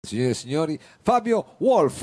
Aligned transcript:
Signore 0.00 0.30
e 0.30 0.34
signori, 0.34 0.78
Fabio 1.02 1.56
Wolf. 1.58 2.02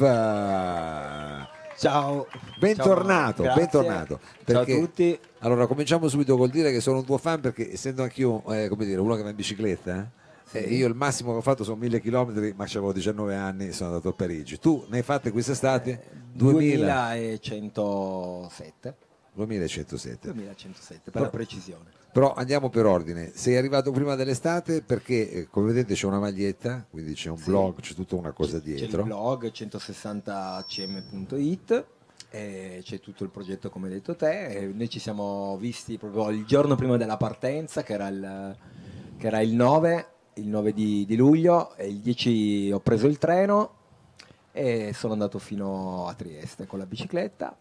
Ciao. 1.77 2.27
Bentornato, 2.60 3.44
Ciao, 3.45 3.56
bentornato. 3.56 4.20
Ciao 4.20 4.29
a 4.60 4.65
Perché- 4.65 4.79
tutti. 4.79 5.18
Allora, 5.39 5.65
cominciamo 5.65 6.10
subito 6.10 6.36
col 6.36 6.50
dire 6.50 6.73
che 6.73 6.81
sono 6.81 6.97
un 6.97 7.05
tuo 7.05 7.18
fan 7.18 7.39
perché 7.39 7.71
essendo 7.71 8.04
anch'io, 8.04 8.44
eh, 8.52 8.68
come 8.68 8.84
dire, 8.84 9.00
uno 9.00 9.16
che 9.16 9.23
va 9.23 9.29
in 9.29 9.36
bicicletta, 9.38 10.12
eh, 10.52 10.60
eh, 10.60 10.73
io 10.76 10.88
il 10.88 10.94
massimo 10.94 11.31
che 11.31 11.38
ho 11.38 11.42
fatto 11.42 11.63
sono 11.63 11.78
mille 11.78 12.02
chilometri, 12.02 12.54
ma 12.54 12.66
avevo 12.66 12.92
19 12.92 13.34
anni 13.34 13.68
e 13.68 13.71
sono 13.71 13.92
andato 13.92 14.09
a 14.09 14.14
Parigi. 14.14 14.59
Tu 14.59 14.86
ne 14.89 14.98
hai 14.98 15.04
fatte 15.04 15.32
quest'estate? 15.32 16.04
2000, 16.34 17.14
2107. 17.16 18.96
2107. 19.36 20.31
2107 20.33 21.02
per 21.04 21.11
Però- 21.13 21.25
la 21.25 21.31
precisione. 21.31 21.91
Però 22.11 22.34
andiamo 22.34 22.70
per 22.70 22.85
ordine. 22.85 23.31
Sei 23.35 23.57
arrivato 23.57 23.91
prima 23.91 24.15
dell'estate 24.15 24.81
perché, 24.81 25.29
eh, 25.29 25.47
come 25.49 25.67
vedete, 25.67 25.93
c'è 25.95 26.05
una 26.05 26.20
maglietta, 26.20 26.85
quindi 26.89 27.13
c'è 27.13 27.29
un 27.29 27.38
Sì. 27.38 27.49
blog, 27.49 27.79
c'è 27.81 27.93
tutta 27.93 28.16
una 28.16 28.31
cosa 28.31 28.59
C'è 28.61 28.70
il 28.70 28.75
dietro. 28.77 29.03
blog 29.03 29.52
160cm.it 29.52 31.85
e 32.29 32.81
c'è 32.84 32.99
tutto 32.99 33.23
il 33.23 33.29
progetto 33.29 33.70
come 33.70 33.88
hai 33.88 33.93
detto 33.93 34.16
te. 34.16 34.71
Noi 34.73 34.90
ci 34.90 34.99
siamo 34.99 35.57
visti 35.57 35.98
proprio 35.98 36.29
il 36.29 36.45
giorno 36.45 36.76
prima 36.76 36.98
della 36.98 37.17
partenza, 37.17 37.84
che 37.84 37.93
era 37.93 38.07
il, 38.07 38.55
che 39.17 39.27
era 39.27 39.41
il 39.41 39.54
9, 39.54 40.07
il 40.35 40.48
9 40.48 40.73
di, 40.73 41.05
di 41.05 41.15
luglio, 41.15 41.76
e 41.76 41.88
il 41.88 41.99
10 41.99 42.71
ho 42.71 42.79
preso 42.79 43.07
il 43.07 43.17
treno 43.17 43.73
e 44.52 44.91
sono 44.93 45.13
andato 45.13 45.40
fino 45.40 46.07
a 46.07 46.13
Trieste 46.13 46.65
con 46.65 46.79
la 46.79 46.85
bicicletta. 46.85 47.55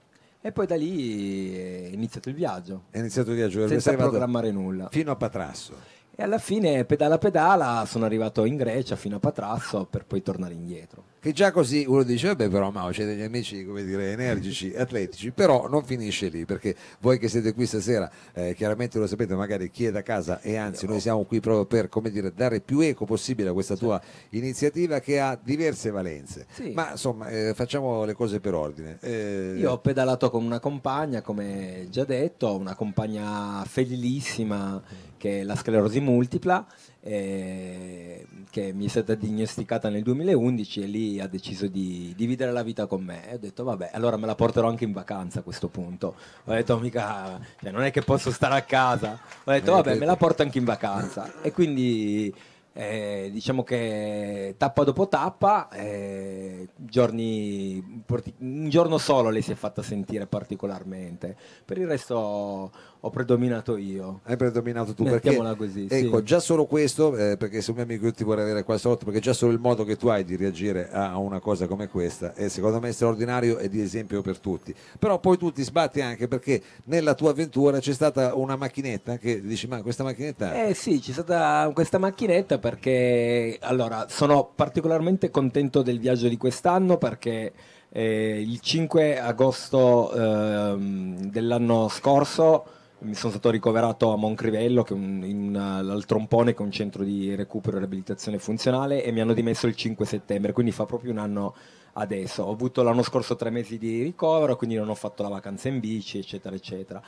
E 0.46 0.52
poi 0.52 0.66
da 0.66 0.76
lì 0.76 1.54
è 1.56 1.88
iniziato 1.94 2.28
il 2.28 2.34
viaggio, 2.34 2.82
È 2.90 2.98
iniziato 2.98 3.30
il 3.30 3.36
viaggio 3.36 3.66
senza 3.66 3.94
programmare 3.94 4.50
nulla. 4.50 4.88
fino 4.90 5.10
a 5.10 5.16
Patrasso. 5.16 5.74
E 6.16 6.22
alla 6.22 6.38
fine, 6.38 6.84
pedala 6.84 7.18
pedala, 7.18 7.84
sono 7.88 8.04
arrivato 8.04 8.44
in 8.44 8.54
Grecia 8.54 8.94
fino 8.94 9.16
a 9.16 9.18
Patrasso 9.18 9.84
per 9.90 10.04
poi 10.04 10.22
tornare 10.22 10.54
indietro. 10.54 11.02
Che 11.18 11.32
già 11.32 11.50
così 11.50 11.84
uno 11.88 12.04
dice, 12.04 12.28
vabbè 12.28 12.48
però 12.48 12.70
Mao, 12.70 12.90
c'è 12.90 13.04
degli 13.04 13.22
amici, 13.22 13.64
come 13.64 13.82
dire, 13.82 14.12
energici, 14.12 14.72
atletici, 14.76 15.32
però 15.32 15.68
non 15.68 15.82
finisce 15.82 16.28
lì, 16.28 16.44
perché 16.44 16.76
voi 17.00 17.18
che 17.18 17.28
siete 17.28 17.52
qui 17.52 17.66
stasera, 17.66 18.08
eh, 18.32 18.54
chiaramente 18.54 18.98
lo 18.98 19.08
sapete, 19.08 19.34
magari 19.34 19.70
chi 19.70 19.86
è 19.86 19.90
da 19.90 20.02
casa 20.02 20.40
e 20.40 20.56
anzi 20.56 20.86
noi 20.86 21.00
siamo 21.00 21.24
qui 21.24 21.40
proprio 21.40 21.64
per, 21.64 21.88
come 21.88 22.10
dire, 22.10 22.32
dare 22.32 22.60
più 22.60 22.78
eco 22.80 23.06
possibile 23.06 23.48
a 23.48 23.52
questa 23.52 23.74
tua 23.74 24.00
iniziativa 24.30 25.00
che 25.00 25.18
ha 25.18 25.36
diverse 25.42 25.90
valenze. 25.90 26.46
Sì. 26.52 26.70
Ma 26.74 26.92
insomma, 26.92 27.28
eh, 27.28 27.54
facciamo 27.54 28.04
le 28.04 28.12
cose 28.12 28.38
per 28.38 28.54
ordine. 28.54 28.98
Eh, 29.00 29.54
Io 29.56 29.72
ho 29.72 29.78
pedalato 29.78 30.30
con 30.30 30.44
una 30.44 30.60
compagna, 30.60 31.22
come 31.22 31.86
già 31.90 32.04
detto, 32.04 32.54
una 32.54 32.76
compagna 32.76 33.64
fedelissima 33.66 34.80
che 35.24 35.40
è 35.40 35.42
la 35.42 35.56
sclerosi 35.56 36.00
multipla, 36.04 36.64
eh, 37.00 38.26
che 38.50 38.72
mi 38.72 38.84
è 38.84 38.88
stata 38.88 39.14
diagnosticata 39.14 39.88
nel 39.88 40.02
2011 40.02 40.82
e 40.82 40.86
lì 40.86 41.20
ha 41.20 41.26
deciso 41.26 41.66
di 41.66 42.12
dividere 42.16 42.52
la 42.52 42.62
vita 42.62 42.86
con 42.86 43.02
me. 43.02 43.28
E 43.28 43.34
ho 43.34 43.38
detto, 43.38 43.64
vabbè, 43.64 43.90
allora 43.92 44.16
me 44.16 44.26
la 44.26 44.34
porterò 44.36 44.68
anche 44.68 44.84
in 44.84 44.92
vacanza 44.92 45.40
a 45.40 45.42
questo 45.42 45.68
punto. 45.68 46.14
Ho 46.44 46.52
detto, 46.52 46.78
mica, 46.78 47.40
cioè, 47.60 47.70
non 47.72 47.82
è 47.82 47.90
che 47.90 48.02
posso 48.02 48.30
stare 48.30 48.54
a 48.54 48.62
casa. 48.62 49.18
Ho 49.44 49.50
detto, 49.50 49.70
Eh, 49.70 49.74
vabbè, 49.74 49.94
me 49.96 50.06
la 50.06 50.16
porto 50.16 50.42
anche 50.42 50.58
in 50.58 50.64
vacanza. 50.64 51.42
E 51.42 51.50
quindi... 51.52 52.34
eh, 52.74 53.30
diciamo 53.32 53.62
che 53.62 54.54
tappa 54.58 54.84
dopo 54.84 55.08
tappa, 55.08 55.70
eh, 55.70 56.68
giorni, 56.76 58.02
un 58.40 58.68
giorno 58.68 58.98
solo 58.98 59.30
lei 59.30 59.42
si 59.42 59.52
è 59.52 59.54
fatta 59.54 59.82
sentire 59.82 60.26
particolarmente, 60.26 61.36
per 61.64 61.78
il 61.78 61.86
resto 61.86 62.72
ho 63.00 63.10
predominato 63.10 63.76
io. 63.76 64.20
Hai 64.24 64.36
predominato 64.36 64.94
tu 64.94 65.04
perché 65.04 65.28
Mettiamola 65.28 65.54
così, 65.54 65.86
sì. 65.88 66.06
ecco 66.06 66.22
già 66.22 66.40
solo 66.40 66.66
questo 66.66 67.16
eh, 67.16 67.36
perché 67.36 67.60
se 67.60 67.70
un 67.70 67.76
mio 67.76 67.84
amico 67.84 68.06
io 68.06 68.12
ti 68.12 68.24
vorrei 68.24 68.44
avere 68.44 68.64
qua 68.64 68.76
sotto 68.78 69.04
perché 69.04 69.20
già 69.20 69.32
solo 69.32 69.52
il 69.52 69.58
modo 69.58 69.84
che 69.84 69.96
tu 69.96 70.08
hai 70.08 70.24
di 70.24 70.36
reagire 70.36 70.90
a 70.90 71.12
a 71.14 71.18
una 71.18 71.38
cosa 71.38 71.66
come 71.66 71.88
questa 71.88 72.34
è 72.34 72.48
secondo 72.48 72.80
me 72.80 72.92
straordinario 72.92 73.58
e 73.58 73.68
di 73.68 73.80
esempio 73.80 74.22
per 74.22 74.38
tutti 74.38 74.74
però 74.98 75.18
poi 75.18 75.36
tu 75.36 75.52
ti 75.52 75.62
sbatti 75.62 76.00
anche 76.00 76.28
perché 76.28 76.60
nella 76.84 77.14
tua 77.14 77.30
avventura 77.30 77.78
c'è 77.78 77.92
stata 77.92 78.34
una 78.34 78.56
macchinetta 78.56 79.18
che 79.18 79.40
dici 79.40 79.66
ma 79.66 79.82
questa 79.82 80.02
macchinetta 80.02 80.66
Eh 80.66 80.74
sì, 80.74 80.98
c'è 80.98 81.12
stata 81.12 81.70
questa 81.74 81.98
macchinetta 81.98 82.58
perché 82.64 83.58
allora 83.60 84.06
sono 84.08 84.50
particolarmente 84.54 85.30
contento 85.30 85.82
del 85.82 85.98
viaggio 85.98 86.28
di 86.28 86.38
quest'anno 86.38 86.96
perché 86.96 87.52
eh, 87.90 88.40
il 88.40 88.58
5 88.58 89.20
agosto 89.20 90.10
ehm, 90.10 91.28
dell'anno 91.28 91.88
scorso 91.88 92.64
mi 93.00 93.14
sono 93.14 93.32
stato 93.32 93.50
ricoverato 93.50 94.14
a 94.14 94.16
Moncrivello, 94.16 94.82
che 94.82 94.94
è 94.94 94.96
un, 94.96 95.22
in 95.26 95.54
al 95.54 96.06
Trompone, 96.06 96.54
che 96.54 96.62
è 96.62 96.64
un 96.64 96.70
centro 96.70 97.04
di 97.04 97.34
recupero 97.34 97.76
e 97.76 97.80
riabilitazione 97.80 98.38
funzionale, 98.38 99.04
e 99.04 99.12
mi 99.12 99.20
hanno 99.20 99.34
dimesso 99.34 99.66
il 99.66 99.76
5 99.76 100.06
settembre, 100.06 100.52
quindi 100.52 100.72
fa 100.72 100.86
proprio 100.86 101.10
un 101.10 101.18
anno 101.18 101.54
adesso. 101.94 102.44
Ho 102.44 102.52
avuto 102.52 102.82
l'anno 102.82 103.02
scorso 103.02 103.36
tre 103.36 103.50
mesi 103.50 103.76
di 103.76 104.02
ricovero, 104.02 104.56
quindi 104.56 104.76
non 104.76 104.88
ho 104.88 104.94
fatto 104.94 105.22
la 105.22 105.28
vacanza 105.28 105.68
in 105.68 105.80
bici, 105.80 106.16
eccetera, 106.16 106.56
eccetera. 106.56 107.02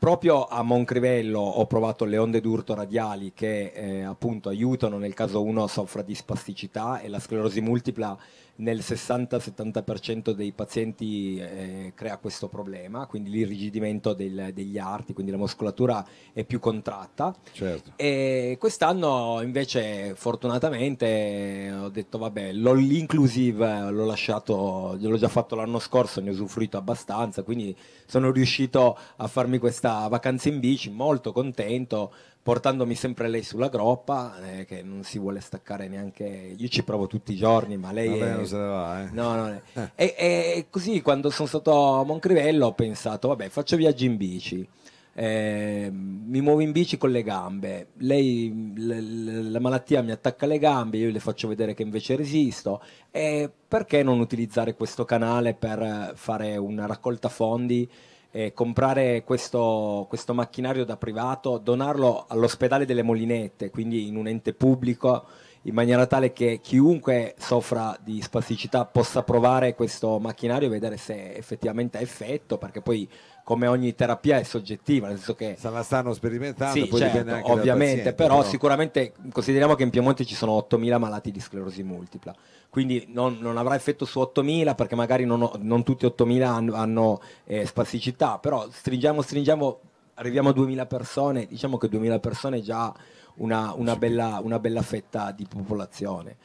Proprio 0.00 0.46
a 0.46 0.62
Moncrivello 0.62 1.40
ho 1.40 1.66
provato 1.66 2.06
le 2.06 2.16
onde 2.16 2.40
d'urto 2.40 2.74
radiali 2.74 3.32
che 3.34 3.70
eh, 3.74 4.00
appunto 4.02 4.48
aiutano 4.48 4.96
nel 4.96 5.12
caso 5.12 5.42
uno 5.42 5.66
soffra 5.66 6.00
di 6.00 6.14
spasticità 6.14 7.00
e 7.00 7.08
la 7.08 7.18
sclerosi 7.20 7.60
multipla 7.60 8.16
nel 8.60 8.78
60-70% 8.78 10.32
dei 10.32 10.52
pazienti 10.52 11.36
eh, 11.38 11.92
crea 11.94 12.18
questo 12.18 12.48
problema, 12.48 13.06
quindi 13.06 13.30
l'irrigidimento 13.30 14.12
del- 14.12 14.50
degli 14.52 14.76
arti, 14.78 15.12
quindi 15.14 15.32
la 15.32 15.38
muscolatura 15.38 16.04
è 16.32 16.44
più 16.44 16.58
contratta. 16.60 17.34
certo 17.52 17.92
E 17.96 18.56
quest'anno 18.58 19.40
invece 19.42 20.14
fortunatamente 20.14 21.74
ho 21.78 21.88
detto 21.88 22.18
vabbè, 22.18 22.52
l'ho- 22.52 22.74
l'inclusive 22.74 23.90
l'ho 23.90 24.04
lasciato, 24.04 24.94
gliel'ho 24.98 25.16
già 25.16 25.28
fatto 25.28 25.54
l'anno 25.54 25.78
scorso, 25.78 26.20
ne 26.20 26.28
ho 26.30 26.32
usufruito 26.32 26.76
abbastanza, 26.76 27.42
quindi 27.42 27.74
sono 28.06 28.30
riuscito 28.30 28.98
a 29.16 29.26
farmi 29.26 29.56
questa 29.58 29.88
vacanza 30.08 30.48
in 30.48 30.60
bici, 30.60 30.90
molto 30.90 31.32
contento, 31.32 32.12
portandomi 32.42 32.94
sempre 32.94 33.28
lei 33.28 33.42
sulla 33.42 33.68
groppa, 33.68 34.36
eh, 34.42 34.64
che 34.64 34.82
non 34.82 35.02
si 35.02 35.18
vuole 35.18 35.40
staccare 35.40 35.88
neanche, 35.88 36.54
io 36.56 36.68
ci 36.68 36.82
provo 36.82 37.06
tutti 37.06 37.32
i 37.32 37.36
giorni, 37.36 37.76
ma 37.76 37.92
lei 37.92 38.08
Vabbè, 38.08 38.30
è- 38.32 38.34
non 38.34 38.46
se 38.46 38.56
ne 38.56 38.66
va 38.66 39.02
eh. 39.02 39.08
No, 39.12 39.34
no, 39.34 39.60
e, 39.94 40.14
e 40.16 40.66
così 40.70 41.00
quando 41.02 41.30
sono 41.30 41.48
stato 41.48 41.72
a 42.00 42.04
Moncrivello 42.04 42.66
ho 42.66 42.72
pensato, 42.72 43.28
vabbè, 43.28 43.48
faccio 43.48 43.76
viaggi 43.76 44.06
in 44.06 44.16
bici, 44.16 44.66
eh, 45.12 45.90
mi 45.92 46.40
muovo 46.40 46.60
in 46.60 46.72
bici 46.72 46.96
con 46.96 47.10
le 47.10 47.22
gambe, 47.22 47.88
lei, 47.98 48.72
l- 48.74 49.50
la 49.50 49.60
malattia 49.60 50.02
mi 50.02 50.12
attacca 50.12 50.46
le 50.46 50.58
gambe, 50.58 50.96
io 50.96 51.10
le 51.10 51.20
faccio 51.20 51.46
vedere 51.48 51.74
che 51.74 51.82
invece 51.82 52.16
resisto, 52.16 52.80
e 53.10 53.50
perché 53.68 54.02
non 54.02 54.20
utilizzare 54.20 54.74
questo 54.74 55.04
canale 55.04 55.52
per 55.54 55.82
eh, 55.82 56.12
fare 56.14 56.56
una 56.56 56.86
raccolta 56.86 57.28
fondi? 57.28 57.88
E 58.30 58.52
comprare 58.52 59.24
questo, 59.24 60.06
questo 60.08 60.34
macchinario 60.34 60.84
da 60.84 60.96
privato, 60.96 61.58
donarlo 61.58 62.26
all'ospedale 62.28 62.86
delle 62.86 63.02
Molinette, 63.02 63.70
quindi 63.70 64.06
in 64.06 64.16
un 64.16 64.28
ente 64.28 64.52
pubblico, 64.54 65.26
in 65.62 65.74
maniera 65.74 66.06
tale 66.06 66.32
che 66.32 66.60
chiunque 66.62 67.34
soffra 67.36 67.98
di 68.02 68.22
spasticità 68.22 68.86
possa 68.86 69.22
provare 69.22 69.74
questo 69.74 70.18
macchinario 70.18 70.68
e 70.68 70.70
vedere 70.70 70.96
se 70.96 71.34
effettivamente 71.34 71.98
ha 71.98 72.00
effetto, 72.00 72.56
perché 72.56 72.80
poi 72.80 73.08
come 73.50 73.66
ogni 73.66 73.96
terapia 73.96 74.38
è 74.38 74.44
soggettiva, 74.44 75.08
nel 75.08 75.16
senso 75.16 75.34
che 75.34 75.56
se 75.58 75.68
la 75.70 75.82
stanno 75.82 76.12
sperimentando 76.12 76.72
sì, 76.72 76.86
poi 76.86 77.00
certo, 77.00 77.18
dipende 77.18 77.38
anche 77.38 77.50
ovviamente, 77.50 77.96
paziente, 77.96 78.12
però, 78.12 78.44
sicuramente 78.44 79.12
consideriamo 79.32 79.74
che 79.74 79.82
in 79.82 79.90
Piemonte 79.90 80.24
ci 80.24 80.36
sono 80.36 80.56
8.000 80.70 80.98
malati 80.98 81.32
di 81.32 81.40
sclerosi 81.40 81.82
multipla, 81.82 82.32
quindi 82.68 83.06
non, 83.08 83.38
non 83.40 83.56
avrà 83.56 83.74
effetto 83.74 84.04
su 84.04 84.20
8.000 84.20 84.76
perché 84.76 84.94
magari 84.94 85.24
non, 85.24 85.50
non 85.62 85.82
tutti 85.82 86.06
8.000 86.06 86.42
hanno, 86.44 86.74
hanno, 86.74 87.20
eh, 87.44 87.66
spasticità, 87.66 88.38
però 88.38 88.68
stringiamo, 88.70 89.20
stringiamo, 89.20 89.80
arriviamo 90.14 90.50
a 90.50 90.52
2.000 90.52 90.86
persone, 90.86 91.46
diciamo 91.46 91.76
che 91.76 91.88
2.000 91.88 92.20
persone 92.20 92.58
è 92.58 92.60
già 92.60 92.94
una, 93.38 93.72
una 93.74 93.96
bella, 93.96 94.38
una 94.40 94.60
bella 94.60 94.82
fetta 94.82 95.32
di 95.32 95.44
popolazione. 95.48 96.36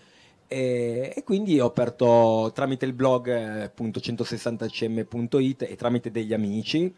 E, 0.48 1.12
e 1.16 1.24
quindi 1.24 1.60
ho 1.60 1.66
aperto 1.66 2.52
tramite 2.54 2.86
il 2.86 2.94
blog 2.94 3.30
eh, 3.30 3.64
appunto 3.64 4.00
160cm.it 4.00 5.64
e 5.64 5.76
tramite 5.76 6.12
degli 6.12 6.34
amici. 6.34 6.94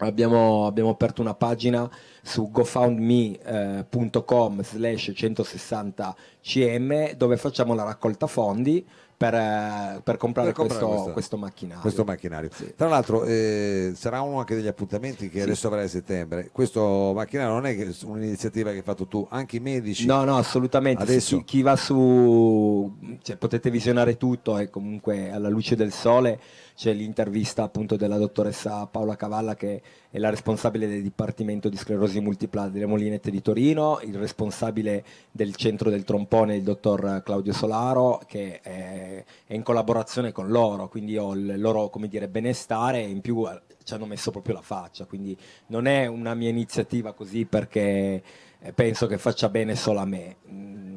Abbiamo, 0.00 0.66
abbiamo 0.66 0.90
aperto 0.90 1.22
una 1.22 1.34
pagina 1.34 1.90
su 2.22 2.52
gofundme.com 2.52 4.62
slash 4.62 5.08
160cm 5.08 7.14
dove 7.14 7.36
facciamo 7.36 7.74
la 7.74 7.82
raccolta 7.82 8.28
fondi 8.28 8.86
per, 9.18 9.34
eh, 9.34 10.00
per 10.04 10.16
comprare, 10.16 10.50
Per 10.50 10.56
comprare 10.56 10.80
questo, 10.80 10.86
questo- 10.86 11.12
questo 11.12 11.36
macchinario. 11.36 11.80
questo 11.82 12.04
macchinario. 12.04 12.50
Sì. 12.54 12.72
Tra 12.76 12.86
l'altro 12.86 13.24
eh, 13.24 13.90
sarà 13.96 14.20
uno 14.20 14.38
anche 14.38 14.54
degli 14.54 14.68
appuntamenti 14.68 15.28
che 15.28 15.38
Sì. 15.38 15.42
adesso 15.44 15.66
avrai 15.66 15.84
a 15.86 15.88
settembre. 15.88 16.50
Questo 16.52 17.12
macchinario 17.14 17.52
non 17.52 17.66
è 17.66 17.74
che 17.74 17.92
un'iniziativa 18.04 18.70
che 18.70 18.76
hai 18.76 18.82
fatto 18.82 19.08
tu, 19.08 19.26
anche 19.28 19.56
i 19.56 19.60
medici. 19.60 20.06
No, 20.06 20.22
no, 20.22 20.36
assolutamente. 20.36 21.02
Adesso- 21.02 21.38
Chi, 21.38 21.44
chi 21.44 21.62
va 21.62 21.74
su, 21.74 22.94
cioè, 23.22 23.36
potete 23.36 23.70
visionare 23.70 24.16
tutto 24.16 24.56
e 24.56 24.70
comunque 24.70 25.30
alla 25.32 25.48
luce 25.48 25.74
del 25.74 25.92
sole 25.92 26.38
c'è 26.78 26.92
l'intervista 26.92 27.64
appunto 27.64 27.96
della 27.96 28.18
dottoressa 28.18 28.86
Paola 28.86 29.16
Cavalla 29.16 29.56
che 29.56 29.82
è 30.08 30.18
la 30.18 30.30
responsabile 30.30 30.86
del 30.86 31.02
Dipartimento 31.02 31.68
di 31.68 31.76
Sclerosi 31.76 32.20
Multipla 32.20 32.68
delle 32.68 32.86
Molinette 32.86 33.32
di 33.32 33.42
Torino, 33.42 33.98
il 34.04 34.14
responsabile 34.14 35.04
del 35.32 35.56
centro 35.56 35.90
del 35.90 36.04
trompone, 36.04 36.54
il 36.54 36.62
dottor 36.62 37.20
Claudio 37.24 37.52
Solaro, 37.52 38.22
che 38.28 38.60
è, 38.60 39.24
in 39.48 39.64
collaboraone 39.64 40.30
con 40.30 40.50
loro, 40.50 40.88
quindi 40.88 41.18
ho 41.18 41.34
il 41.34 41.58
loro 41.58 41.88
come 41.88 42.06
dire, 42.06 42.28
benestare 42.28 43.02
e 43.02 43.08
in 43.08 43.22
più 43.22 43.44
eh, 43.48 43.60
ci 43.82 43.94
hanno 43.94 44.06
messo 44.06 44.30
proprio 44.30 44.54
la 44.54 44.62
faccia, 44.62 45.04
quindi 45.04 45.36
non 45.66 45.86
è 45.86 46.06
una 46.06 46.34
mia 46.34 46.48
iniziativa 46.48 47.12
così 47.12 47.44
perché 47.44 48.22
eh, 48.60 48.72
penso 48.72 49.08
che 49.08 49.18
faccia 49.18 49.48
bene 49.48 49.74
solo 49.74 49.98
a 49.98 50.04
me. 50.04 50.36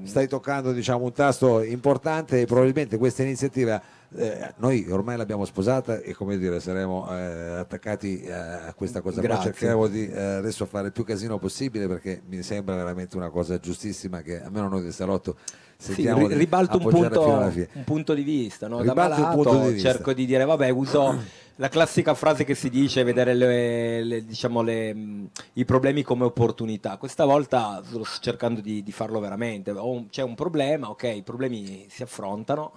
Stai 0.03 0.27
toccando 0.27 0.71
diciamo, 0.71 1.06
un 1.06 1.13
tasto 1.13 1.62
importante 1.62 2.42
e 2.42 2.45
probabilmente 2.45 2.98
questa 2.98 3.24
iniziativa 3.24 3.81
eh, 4.13 4.53
noi 4.57 4.86
ormai 4.89 5.15
l'abbiamo 5.15 5.45
sposata 5.45 6.00
e 6.00 6.13
come 6.13 6.38
dire 6.38 6.59
saremo 6.59 7.07
eh, 7.09 7.59
attaccati 7.59 8.21
eh, 8.21 8.33
a 8.33 8.74
questa 8.75 9.00
cosa 9.00 9.21
qua 9.21 9.39
cercheremo 9.39 9.88
di 9.88 10.09
eh, 10.09 10.19
adesso 10.19 10.65
fare 10.65 10.88
il 10.88 10.92
più 10.92 11.06
casino 11.06 11.38
possibile 11.38 11.88
perché 11.88 12.21
mi 12.27 12.44
sembra 12.44 12.75
veramente 12.75 13.15
una 13.15 13.30
cosa 13.30 13.57
giustissima 13.57 14.21
che 14.21 14.44
almeno 14.44 14.68
noi 14.68 14.81
del 14.81 14.92
salotto 14.92 15.38
sentiamo 15.77 16.27
sì, 16.27 16.36
ribalto 16.36 16.75
un 16.75 16.89
punto, 16.89 17.21
un 17.30 17.83
punto, 17.86 18.13
di 18.13 18.24
vista 18.24 18.68
no? 18.68 18.83
da 18.83 18.94
malato 18.94 19.62
di 19.62 19.74
vista. 19.74 19.92
cerco 19.94 20.12
di 20.12 20.25
dire 20.25 20.44
vabbè 20.44 20.69
uso 20.69 21.18
la 21.61 21.69
classica 21.69 22.15
frase 22.15 22.43
che 22.43 22.55
si 22.55 22.71
dice 22.71 23.03
vedere 23.03 23.35
le, 23.35 24.03
le, 24.03 24.25
diciamo 24.25 24.63
le, 24.63 24.95
i 25.53 25.63
problemi 25.63 26.01
come 26.01 26.25
opportunità. 26.25 26.97
Questa 26.97 27.23
volta 27.23 27.83
sto 27.85 28.03
cercando 28.19 28.61
di, 28.61 28.81
di 28.81 28.91
farlo 28.91 29.19
veramente. 29.19 29.71
C'è 30.09 30.23
un 30.23 30.33
problema 30.33 30.89
ok 30.89 31.03
i 31.03 31.21
problemi 31.21 31.85
si 31.87 32.01
affrontano 32.01 32.73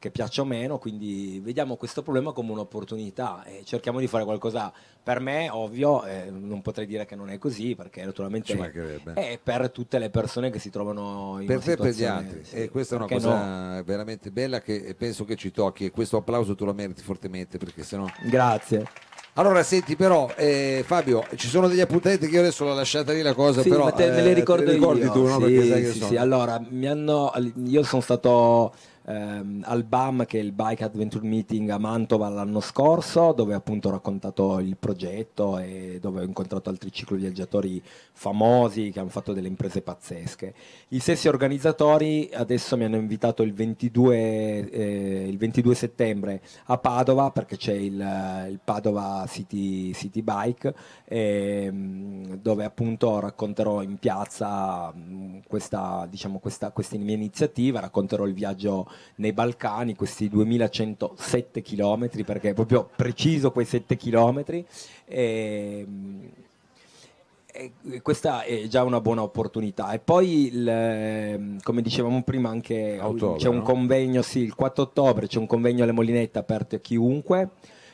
che 0.00 0.10
piaccia 0.10 0.40
o 0.40 0.46
meno, 0.46 0.78
quindi 0.78 1.40
vediamo 1.44 1.76
questo 1.76 2.02
problema 2.02 2.32
come 2.32 2.52
un'opportunità 2.52 3.44
e 3.44 3.64
cerchiamo 3.64 4.00
di 4.00 4.06
fare 4.06 4.24
qualcosa. 4.24 4.72
Per 5.02 5.20
me, 5.20 5.50
ovvio, 5.50 6.04
eh, 6.06 6.30
non 6.30 6.62
potrei 6.62 6.86
dire 6.86 7.04
che 7.04 7.14
non 7.14 7.28
è 7.28 7.36
così, 7.36 7.74
perché 7.74 8.02
naturalmente 8.02 9.02
è 9.12 9.38
per 9.42 9.70
tutte 9.70 9.98
le 9.98 10.08
persone 10.08 10.48
che 10.48 10.58
si 10.58 10.70
trovano 10.70 11.36
in 11.38 11.46
per 11.46 11.60
te 11.60 11.72
e 11.72 11.76
per 11.76 11.92
gli 11.92 12.04
altri. 12.04 12.44
Sì, 12.44 12.54
e 12.56 12.70
questa 12.70 12.94
è 12.94 12.98
una 12.98 13.08
cosa 13.08 13.74
no? 13.74 13.82
veramente 13.84 14.30
bella 14.30 14.62
che 14.62 14.94
penso 14.96 15.26
che 15.26 15.36
ci 15.36 15.50
tocchi 15.50 15.84
e 15.84 15.90
questo 15.90 16.16
applauso 16.16 16.54
tu 16.54 16.64
lo 16.64 16.72
meriti 16.72 17.02
fortemente 17.02 17.58
perché 17.58 17.82
sennò... 17.82 18.06
Grazie. 18.22 18.86
Allora, 19.34 19.62
senti, 19.62 19.96
però, 19.96 20.30
eh, 20.34 20.82
Fabio, 20.84 21.26
ci 21.36 21.46
sono 21.46 21.68
degli 21.68 21.80
appuntamenti 21.80 22.26
che 22.26 22.34
io 22.34 22.40
adesso 22.40 22.64
l'ho 22.64 22.74
lasciata 22.74 23.12
lì 23.12 23.22
la 23.22 23.34
cosa, 23.34 23.62
sì, 23.62 23.68
però. 23.68 23.92
Te, 23.92 24.10
me 24.10 24.22
le 24.22 24.32
ricordo 24.32 24.64
te 24.64 24.72
ricordi 24.72 25.02
io. 25.02 25.12
tu, 25.12 25.26
no? 25.26 25.46
Sì, 25.46 25.92
sì, 25.92 26.04
sì. 26.04 26.16
Allora, 26.16 26.60
mi 26.68 26.88
hanno, 26.88 27.32
io 27.64 27.82
sono 27.84 28.02
stato 28.02 28.72
ehm, 29.10 29.62
al 29.64 29.84
BAM 29.84 30.24
che 30.24 30.38
è 30.38 30.42
il 30.42 30.52
Bike 30.52 30.84
Adventure 30.84 31.26
Meeting 31.26 31.68
a 31.70 31.78
Mantova 31.78 32.28
l'anno 32.28 32.60
scorso 32.60 33.32
dove 33.32 33.54
appunto 33.54 33.88
ho 33.88 33.90
raccontato 33.90 34.58
il 34.60 34.76
progetto 34.76 35.58
e 35.58 35.98
dove 36.00 36.20
ho 36.20 36.24
incontrato 36.24 36.70
altri 36.70 36.92
cicloviaggiatori 36.92 37.82
famosi 38.12 38.90
che 38.90 39.00
hanno 39.00 39.08
fatto 39.08 39.32
delle 39.32 39.48
imprese 39.48 39.82
pazzesche. 39.82 40.54
I 40.88 40.98
stessi 41.00 41.28
organizzatori 41.28 42.30
adesso 42.32 42.76
mi 42.76 42.84
hanno 42.84 42.96
invitato 42.96 43.42
il 43.42 43.52
22, 43.52 44.70
eh, 44.70 45.26
il 45.28 45.38
22 45.38 45.74
settembre 45.74 46.42
a 46.66 46.78
Padova 46.78 47.30
perché 47.30 47.56
c'è 47.56 47.74
il, 47.74 48.46
il 48.50 48.60
Padova 48.62 49.24
City, 49.28 49.92
City 49.92 50.22
Bike 50.22 50.74
ehm, 51.06 52.36
dove 52.36 52.64
appunto 52.64 53.18
racconterò 53.20 53.82
in 53.82 53.98
piazza 53.98 54.92
questa, 55.46 56.06
diciamo, 56.08 56.38
questa, 56.38 56.70
questa 56.70 56.96
mia 56.96 57.14
iniziativa, 57.14 57.80
racconterò 57.80 58.26
il 58.26 58.34
viaggio 58.34 58.88
nei 59.16 59.32
Balcani, 59.32 59.94
questi 59.94 60.28
2107 60.28 61.62
km, 61.62 62.08
perché 62.24 62.50
è 62.50 62.54
proprio 62.54 62.88
preciso 62.94 63.50
quei 63.52 63.64
7 63.64 63.96
km. 63.96 64.64
E, 65.06 65.86
e 67.52 68.02
questa 68.02 68.42
è 68.42 68.66
già 68.68 68.84
una 68.84 69.00
buona 69.00 69.22
opportunità. 69.22 69.92
E 69.92 69.98
poi, 69.98 70.54
il, 70.54 71.58
come 71.62 71.82
dicevamo 71.82 72.22
prima, 72.22 72.48
anche 72.48 72.98
Autobre, 72.98 73.38
c'è 73.38 73.48
un 73.48 73.56
no? 73.56 73.62
convegno, 73.62 74.22
sì, 74.22 74.40
il 74.40 74.54
4 74.54 74.82
ottobre 74.82 75.26
c'è 75.26 75.38
un 75.38 75.46
convegno 75.46 75.82
alle 75.82 75.92
Molinette 75.92 76.38
aperto 76.38 76.76
a 76.76 76.78
chiunque 76.78 77.50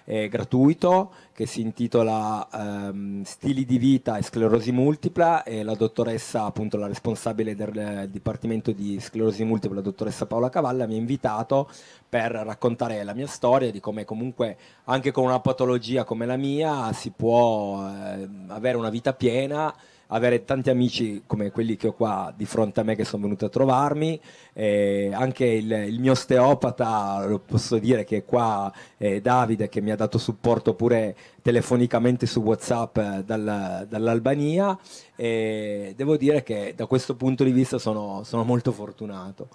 eh, 0.07 0.29
gratuito 0.29 1.13
che 1.33 1.47
si 1.47 1.61
intitola 1.61 2.49
ehm, 2.51 3.23
Stili 3.25 3.67
di 3.67 3.77
vita 3.77 4.17
e 4.17 4.23
sclerosi 4.23 4.73
multipla 4.73 5.43
e 5.43 5.63
la 5.63 5.75
dottoressa, 5.75 6.45
appunto 6.45 6.79
la 6.79 6.87
responsabile 6.87 7.55
del 7.55 8.09
Dipartimento 8.11 8.73
di 8.73 8.99
sclerosi 9.01 9.45
multipla, 9.45 9.77
la 9.77 9.83
dottoressa 9.83 10.27
Paola 10.27 10.49
Cavalla, 10.49 10.87
mi 10.87 10.95
ha 10.95 10.99
invitato 10.99 11.69
per 12.09 12.31
raccontare 12.31 13.03
la 13.05 13.13
mia 13.13 13.27
storia 13.27 13.71
di 13.71 13.81
come 13.81 14.05
comunque 14.05 14.57
anche 14.85 15.11
con 15.11 15.25
una 15.25 15.41
patologia 15.41 16.05
come 16.05 16.25
la 16.25 16.37
mia 16.37 16.93
si 16.93 17.11
può 17.11 17.85
eh, 17.85 18.29
avere 18.47 18.77
una 18.77 18.91
vita 18.91 19.13
piena 19.13 19.75
avere 20.09 20.45
tanti 20.45 20.71
amici 20.71 21.23
come 21.27 21.51
quelli 21.51 21.77
che 21.77 21.89
ho 21.89 21.93
qua 21.93 22.33
di 22.37 22.45
fronte 22.45 22.81
a 22.81 22.83
me 22.83 22.95
che 22.95 23.05
sono 23.05 23.23
venuti 23.23 23.45
a 23.45 23.49
trovarmi, 23.49 24.21
eh, 24.53 25.11
anche 25.13 25.47
il, 25.47 25.71
il, 25.71 26.01
mio 26.01 26.13
osteopata, 26.13 27.25
lo 27.27 27.39
posso 27.41 27.79
dire 27.79 28.05
che 28.05 28.19
è 28.19 28.25
qua 28.25 28.73
eh, 28.99 29.21
Davide 29.21 29.69
che 29.69 29.81
mi 29.81 29.91
ha 29.91 29.97
dato 29.97 30.19
supporto 30.19 30.75
pure 30.75 31.17
telefonicamente 31.43 32.27
su 32.27 32.41
Whatsapp 32.41 32.97
eh, 32.99 33.23
dal, 33.25 33.87
dall'Albania 33.89 34.79
e 35.17 35.95
devo 35.97 36.17
dire 36.17 36.43
che 36.43 36.75
da 36.77 36.87
questo 36.87 37.17
punto 37.17 37.43
di 37.43 37.53
vista 37.53 37.79
sono, 37.79 38.23
sono 38.25 38.45
molto 38.45 38.73
fortunato. 38.73 39.49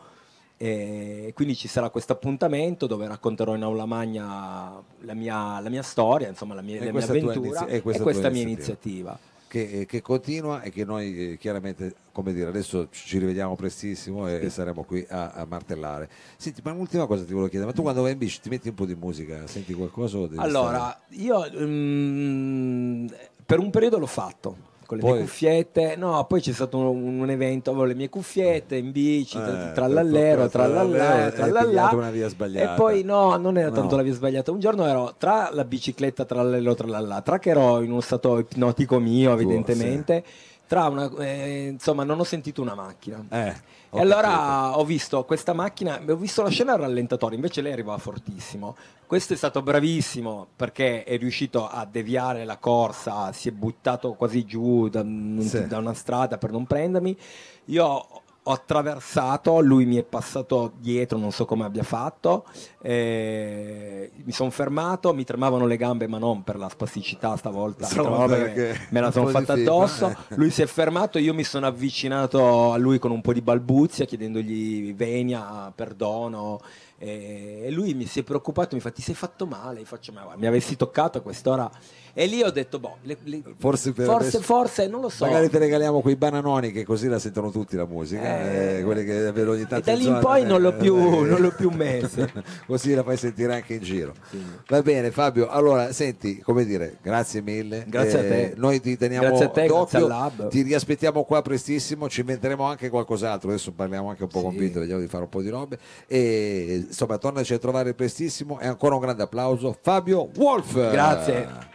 E 0.57 1.31
quindi 1.33 1.55
ci 1.55 1.67
sarà 1.67 1.89
questo 1.89 2.13
appuntamento 2.13 2.85
dove 2.85 3.07
racconterò 3.07 3.55
in 3.55 3.63
aula 3.63 3.87
magna 3.87 4.79
la 4.99 5.13
mia, 5.15 5.59
la 5.59 5.69
mia 5.69 5.81
storia, 5.81 6.27
insomma 6.27 6.53
la 6.53 6.61
mia, 6.61 6.83
la 6.83 6.91
mia 6.91 7.03
avventura 7.03 7.33
inizi- 7.33 7.65
e 7.65 7.81
questa, 7.81 8.01
e 8.01 8.03
questa 8.03 8.29
mia 8.29 8.43
iniziativa. 8.43 9.09
iniziativa 9.09 9.30
che, 9.51 9.85
che, 9.85 10.01
continua 10.01 10.61
e 10.61 10.71
che 10.71 10.85
noi 10.85 11.33
eh, 11.33 11.37
chiaramente, 11.37 11.93
come 12.13 12.31
dire, 12.31 12.47
adesso 12.47 12.87
ci 12.89 13.17
rivediamo 13.17 13.57
prestissimo 13.57 14.25
e, 14.29 14.45
e 14.45 14.49
saremo 14.49 14.83
qui 14.83 15.05
a, 15.09 15.31
a, 15.31 15.45
martellare. 15.45 16.09
Senti, 16.37 16.61
ma 16.63 16.71
un'ultima 16.71 17.05
cosa 17.05 17.25
ti 17.25 17.33
volevo 17.33 17.49
chiedere, 17.49 17.69
ma 17.69 17.75
tu 17.75 17.81
quando 17.81 18.01
vai 18.01 18.13
in 18.13 18.17
bici 18.17 18.39
ti 18.39 18.47
metti 18.47 18.69
un 18.69 18.75
po' 18.75 18.85
di 18.85 18.95
musica, 18.95 19.45
senti 19.47 19.73
qualcosa? 19.73 20.19
allora, 20.35 20.97
stare... 21.05 21.21
io 21.21 21.45
um, 21.59 23.13
per 23.45 23.59
un 23.59 23.69
periodo 23.71 23.97
l'ho 23.97 24.05
fatto 24.05 24.69
con 24.91 24.97
le 24.97 25.03
poi... 25.03 25.13
mie 25.13 25.21
cuffiette. 25.21 25.95
No, 25.95 26.25
poi 26.25 26.41
c'è 26.41 26.51
stato 26.51 26.77
un, 26.77 27.19
un 27.19 27.29
evento, 27.29 27.69
avevo 27.69 27.85
le 27.85 27.95
mie 27.95 28.09
cuffiette 28.09 28.75
in 28.75 28.91
bici, 28.91 29.37
eh, 29.37 29.71
tra 29.73 29.87
l'allero, 29.87 30.49
tra 30.49 30.67
l'allà, 30.67 31.31
tra 31.31 31.47
l'allà. 31.47 31.89
una 31.93 32.11
via 32.11 32.27
sbagliata. 32.27 32.73
E 32.73 32.75
poi 32.75 33.03
no, 33.03 33.37
non 33.37 33.57
era 33.57 33.71
tanto 33.71 33.91
no. 33.91 33.97
la 33.97 34.03
via 34.03 34.13
sbagliata. 34.13 34.51
Un 34.51 34.59
giorno 34.59 34.85
ero 34.85 35.15
tra 35.17 35.49
la 35.53 35.63
bicicletta, 35.63 36.25
tra 36.25 36.43
l'allero, 36.43 36.75
tra 36.75 37.39
che 37.39 37.49
ero 37.49 37.81
in 37.81 37.91
uno 37.91 38.01
stato 38.01 38.37
ipnotico 38.39 38.99
mio, 38.99 39.31
evidentemente. 39.31 40.23
Sì 40.25 40.49
tra 40.71 40.87
una, 40.87 41.11
eh, 41.19 41.67
insomma 41.67 42.05
non 42.05 42.17
ho 42.17 42.23
sentito 42.23 42.61
una 42.61 42.75
macchina 42.75 43.21
eh, 43.27 43.53
e 43.93 43.99
allora 43.99 44.29
capito. 44.29 44.79
ho 44.79 44.85
visto 44.85 45.23
questa 45.25 45.53
macchina 45.53 46.01
ho 46.07 46.15
visto 46.15 46.41
la 46.41 46.49
scena 46.49 46.73
al 46.73 46.79
rallentatore 46.79 47.35
invece 47.35 47.61
lei 47.61 47.73
arrivava 47.73 47.97
fortissimo 47.97 48.75
questo 49.05 49.33
è 49.33 49.35
stato 49.35 49.61
bravissimo 49.61 50.47
perché 50.55 51.03
è 51.03 51.17
riuscito 51.17 51.67
a 51.67 51.85
deviare 51.85 52.45
la 52.45 52.57
corsa 52.57 53.31
si 53.33 53.49
è 53.49 53.51
buttato 53.51 54.13
quasi 54.13 54.45
giù 54.45 54.87
da, 54.87 55.03
sì. 55.39 55.67
da 55.67 55.77
una 55.77 55.93
strada 55.93 56.37
per 56.37 56.51
non 56.51 56.65
prendermi 56.65 57.17
io 57.65 58.21
ho 58.43 58.51
attraversato, 58.51 59.59
lui 59.59 59.85
mi 59.85 59.97
è 59.97 60.03
passato 60.03 60.73
dietro, 60.79 61.19
non 61.19 61.31
so 61.31 61.45
come 61.45 61.63
abbia 61.63 61.83
fatto, 61.83 62.45
eh, 62.81 64.11
mi 64.23 64.31
sono 64.31 64.49
fermato, 64.49 65.13
mi 65.13 65.23
tremavano 65.23 65.67
le 65.67 65.77
gambe 65.77 66.07
ma 66.07 66.17
non 66.17 66.43
per 66.43 66.57
la 66.57 66.67
spasticità 66.67 67.35
stavolta, 67.37 67.87
me 68.89 68.99
la 68.99 69.11
sono 69.11 69.27
fatta 69.27 69.53
addosso, 69.53 70.09
eh. 70.09 70.15
lui 70.35 70.49
si 70.49 70.63
è 70.63 70.65
fermato, 70.65 71.19
io 71.19 71.35
mi 71.35 71.43
sono 71.43 71.67
avvicinato 71.67 72.71
a 72.71 72.77
lui 72.77 72.97
con 72.97 73.11
un 73.11 73.21
po' 73.21 73.33
di 73.33 73.41
balbuzia 73.41 74.05
chiedendogli 74.05 74.95
venia, 74.95 75.71
perdono 75.75 76.59
e 77.03 77.67
lui 77.71 77.95
mi 77.95 78.05
si 78.05 78.19
è 78.19 78.23
preoccupato, 78.23 78.75
mi 78.75 78.81
fa 78.81 78.91
ti 78.91 79.01
sei 79.01 79.15
fatto 79.15 79.47
male, 79.47 79.83
faccio, 79.85 80.11
ma 80.11 80.33
mi 80.37 80.45
avessi 80.45 80.75
toccato 80.75 81.17
a 81.17 81.21
quest'ora 81.21 81.69
e 82.13 82.25
lì 82.25 82.41
ho 82.43 82.51
detto, 82.51 82.77
boh, 82.77 82.97
le, 83.03 83.17
le, 83.23 83.41
forse, 83.57 83.93
forse, 83.93 84.39
forse, 84.39 84.87
non 84.87 84.99
lo 84.99 85.07
so. 85.07 85.25
Magari 85.25 85.49
ti 85.49 85.57
regaliamo 85.57 86.01
quei 86.01 86.17
bananoni 86.17 86.71
che 86.71 86.83
così 86.83 87.07
la 87.07 87.19
sentono 87.19 87.51
tutti 87.51 87.77
la 87.77 87.85
musica. 87.85 88.21
Eh, 88.21 88.79
eh, 88.79 88.83
quelli 88.83 89.05
che 89.05 89.29
ogni 89.29 89.65
tanto 89.65 89.89
e 89.89 89.93
da 89.93 89.97
lì 89.97 90.07
in 90.07 90.19
poi 90.19 90.43
non 90.43 90.61
l'ho 90.61 90.75
più, 90.75 90.95
eh, 90.97 90.99
non 91.29 91.39
l'ho 91.39 91.53
più 91.55 91.69
messo. 91.69 92.29
così 92.67 92.93
la 92.93 93.03
fai 93.03 93.15
sentire 93.15 93.53
anche 93.53 93.75
in 93.75 93.81
giro. 93.81 94.13
Sì. 94.29 94.43
Va 94.67 94.81
bene 94.81 95.11
Fabio, 95.11 95.47
allora 95.47 95.93
senti, 95.93 96.39
come 96.39 96.65
dire, 96.65 96.97
grazie 97.01 97.41
mille. 97.41 97.85
Grazie 97.87 98.19
a 98.19 98.21
te. 98.21 98.41
Eh, 98.41 98.53
noi 98.57 98.81
ti 98.81 98.97
teniamo 98.97 99.27
grazie 99.27 99.45
a 99.45 99.49
te, 99.49 99.67
d'occhio, 99.67 100.47
ti 100.49 100.63
riaspettiamo 100.63 101.23
qua 101.23 101.41
prestissimo, 101.41 102.09
ci 102.09 102.19
inventeremo 102.19 102.63
anche 102.63 102.89
qualcos'altro, 102.89 103.49
adesso 103.49 103.71
parliamo 103.71 104.09
anche 104.09 104.23
un 104.23 104.29
po' 104.29 104.39
sì. 104.39 104.45
con 104.45 104.57
Vito, 104.57 104.79
vediamo 104.81 104.99
di 104.99 105.07
fare 105.07 105.23
un 105.23 105.29
po' 105.29 105.41
di 105.41 105.49
robe. 105.49 105.79
E 106.07 106.87
insomma, 106.91 107.17
tornaci 107.17 107.53
a 107.53 107.57
trovare 107.57 107.93
prestissimo 107.93 108.59
e 108.59 108.67
ancora 108.67 108.95
un 108.95 109.01
grande 109.01 109.23
applauso. 109.23 109.75
Fabio 109.81 110.29
Wolf. 110.35 110.73
Grazie. 110.91 111.69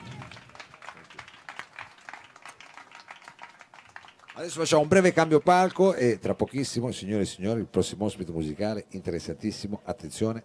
Adesso 4.34 4.60
facciamo 4.60 4.82
un 4.82 4.88
breve 4.88 5.14
cambio 5.14 5.40
palco 5.40 5.94
e 5.94 6.18
tra 6.18 6.34
pochissimo, 6.34 6.92
signore 6.92 7.22
e 7.22 7.24
signori, 7.26 7.60
il 7.60 7.66
prossimo 7.66 8.04
ospite 8.04 8.32
musicale 8.32 8.84
interessantissimo. 8.90 9.80
Attenzione. 9.84 10.42